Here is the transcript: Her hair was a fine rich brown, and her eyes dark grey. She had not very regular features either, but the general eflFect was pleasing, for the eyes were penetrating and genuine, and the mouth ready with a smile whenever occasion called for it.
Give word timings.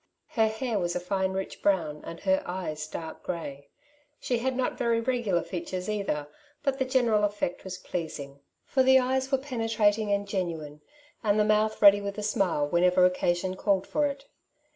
Her 0.29 0.47
hair 0.47 0.79
was 0.79 0.95
a 0.95 0.99
fine 0.99 1.33
rich 1.33 1.61
brown, 1.61 2.01
and 2.03 2.19
her 2.21 2.41
eyes 2.43 2.87
dark 2.87 3.21
grey. 3.21 3.69
She 4.19 4.39
had 4.39 4.55
not 4.55 4.75
very 4.75 4.99
regular 4.99 5.43
features 5.43 5.87
either, 5.87 6.27
but 6.63 6.79
the 6.79 6.85
general 6.85 7.21
eflFect 7.29 7.63
was 7.63 7.77
pleasing, 7.77 8.39
for 8.65 8.81
the 8.81 8.97
eyes 8.97 9.31
were 9.31 9.37
penetrating 9.37 10.11
and 10.11 10.27
genuine, 10.27 10.81
and 11.23 11.39
the 11.39 11.45
mouth 11.45 11.83
ready 11.83 12.01
with 12.01 12.17
a 12.17 12.23
smile 12.23 12.67
whenever 12.67 13.05
occasion 13.05 13.55
called 13.55 13.85
for 13.85 14.07
it. 14.07 14.25